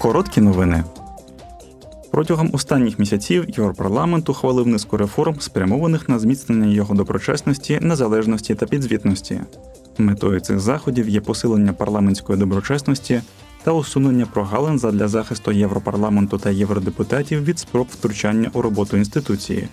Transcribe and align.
Короткі 0.00 0.40
новини. 0.40 0.84
Протягом 2.10 2.50
останніх 2.52 2.98
місяців 2.98 3.44
Європарламент 3.48 4.28
ухвалив 4.28 4.66
низку 4.66 4.96
реформ, 4.96 5.40
спрямованих 5.40 6.08
на 6.08 6.18
зміцнення 6.18 6.74
його 6.74 6.94
доброчесності, 6.94 7.78
незалежності 7.82 8.54
та 8.54 8.66
підзвітності. 8.66 9.40
Метою 9.98 10.40
цих 10.40 10.60
заходів 10.60 11.08
є 11.08 11.20
посилення 11.20 11.72
парламентської 11.72 12.38
доброчесності 12.38 13.22
та 13.62 13.72
усунення 13.72 14.26
прогалин 14.26 14.78
задля 14.78 15.08
захисту 15.08 15.52
Європарламенту 15.52 16.38
та 16.38 16.50
євродепутатів 16.50 17.44
від 17.44 17.58
спроб 17.58 17.86
втручання 17.90 18.50
у 18.52 18.62
роботу 18.62 18.96
інституції. 18.96 19.68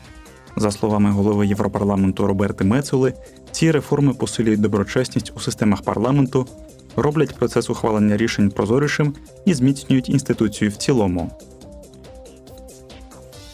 За 0.56 0.72
словами 0.72 1.12
голови 1.12 1.48
Європарламенту 1.48 2.28
Роберти 2.28 2.64
Мецули, 2.64 3.14
ці 3.52 3.72
реформи 3.72 4.14
посилюють 4.14 4.62
доброчесність 4.62 5.34
у 5.36 5.40
системах 5.40 5.82
парламенту, 5.82 6.48
роблять 6.98 7.36
процес 7.36 7.70
ухвалення 7.70 8.18
рішень 8.18 8.50
прозорішим 8.50 9.14
і 9.46 9.54
зміцнюють 9.54 10.10
інституцію 10.10 10.72
в 10.72 10.76
цілому. 10.76 11.32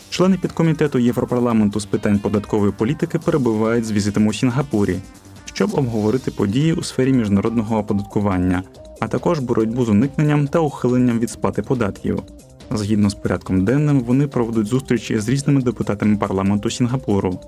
Члени 0.09 0.37
підкомітету 0.37 0.99
Європарламенту 0.99 1.79
з 1.79 1.85
питань 1.85 2.19
податкової 2.19 2.71
політики 2.71 3.19
перебувають 3.19 3.85
з 3.85 3.91
візитом 3.91 4.27
у 4.27 4.33
Сінгапурі, 4.33 4.99
щоб 5.45 5.73
обговорити 5.73 6.31
події 6.31 6.73
у 6.73 6.83
сфері 6.83 7.13
міжнародного 7.13 7.77
оподаткування, 7.77 8.63
а 8.99 9.07
також 9.07 9.39
боротьбу 9.39 9.85
з 9.85 9.89
уникненням 9.89 10.47
та 10.47 10.59
ухиленням 10.59 11.19
від 11.19 11.29
сплати 11.29 11.61
податків. 11.61 12.23
Згідно 12.71 13.09
з 13.09 13.13
порядком 13.13 13.65
денним, 13.65 13.99
вони 13.99 14.27
проведуть 14.27 14.67
зустрічі 14.67 15.19
з 15.19 15.29
різними 15.29 15.61
депутатами 15.61 16.17
парламенту 16.17 16.69
Сінгапуру. 16.69 17.39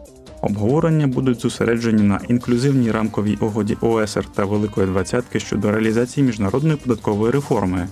Обговорення 0.45 1.07
будуть 1.07 1.41
зосереджені 1.41 2.03
на 2.03 2.19
інклюзивній 2.27 2.91
рамковій 2.91 3.37
угоді 3.41 3.77
ОЕСР 3.81 4.25
та 4.35 4.45
Великої 4.45 4.87
Двадцятки 4.87 5.39
щодо 5.39 5.71
реалізації 5.71 6.25
міжнародної 6.25 6.77
податкової 6.77 7.31
реформи. 7.31 7.87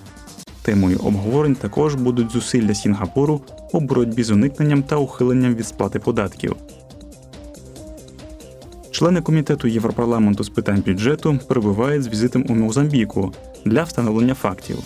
Темою 0.62 1.00
обговорень 1.00 1.56
також 1.56 1.96
будуть 1.96 2.32
зусилля 2.32 2.74
Сінгапуру 2.74 3.42
у 3.72 3.80
боротьбі 3.80 4.24
з 4.24 4.32
уникненням 4.32 4.84
та 4.84 4.96
ухиленням 4.96 5.56
від 5.56 5.68
сплати 5.68 6.00
податків. 6.00 6.56
Члени 8.92 9.22
комітету 9.22 9.68
Європарламенту 9.68 10.44
з 10.44 10.50
питань 10.50 10.84
бюджету 10.86 11.40
перебувають 11.48 12.04
з 12.04 12.08
візитом 12.08 12.46
у 12.50 12.56
Мозамбіку 12.56 13.34
для 13.66 13.84
встановлення 13.84 14.34
фактів. 14.34 14.78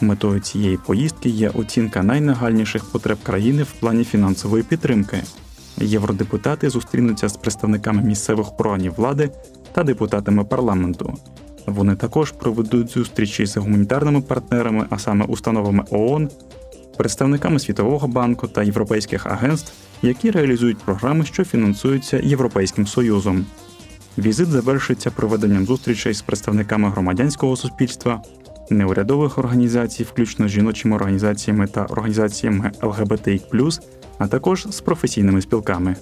Метою 0.00 0.40
цієї 0.40 0.76
поїздки 0.86 1.28
є 1.28 1.48
оцінка 1.48 2.02
найнагальніших 2.02 2.84
потреб 2.84 3.18
країни 3.22 3.62
в 3.62 3.72
плані 3.72 4.04
фінансової 4.04 4.62
підтримки. 4.62 5.22
Євродепутати 5.78 6.70
зустрінуться 6.70 7.28
з 7.28 7.36
представниками 7.36 8.02
місцевих 8.02 8.60
органів 8.60 8.94
влади 8.96 9.30
та 9.72 9.82
депутатами 9.82 10.44
парламенту. 10.44 11.14
Вони 11.66 11.94
також 11.94 12.32
проведуть 12.32 12.90
зустрічі 12.90 13.46
з 13.46 13.56
гуманітарними 13.56 14.20
партнерами, 14.20 14.86
а 14.90 14.98
саме 14.98 15.24
установами 15.24 15.84
ООН, 15.90 16.30
представниками 16.96 17.58
Світового 17.58 18.08
банку 18.08 18.48
та 18.48 18.62
європейських 18.62 19.26
агентств, 19.26 19.72
які 20.02 20.30
реалізують 20.30 20.78
програми, 20.78 21.24
що 21.24 21.44
фінансуються 21.44 22.20
Європейським 22.22 22.86
Союзом. 22.86 23.46
Візит 24.18 24.48
завершиться 24.48 25.10
проведенням 25.10 25.66
зустрічей 25.66 26.14
з 26.14 26.22
представниками 26.22 26.90
громадянського 26.90 27.56
суспільства, 27.56 28.22
неурядових 28.70 29.38
організацій, 29.38 30.04
включно 30.04 30.48
з 30.48 30.50
жіночими 30.50 30.96
організаціями 30.96 31.66
та 31.66 31.84
організаціями 31.84 32.72
ЛГБТІ, 32.82 33.42
а 34.18 34.28
також 34.28 34.66
з 34.70 34.80
професійними 34.80 35.42
спілками. 35.42 35.96